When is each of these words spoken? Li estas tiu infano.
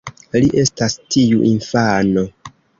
Li 0.37 0.47
estas 0.61 0.97
tiu 1.17 1.45
infano. 1.53 2.29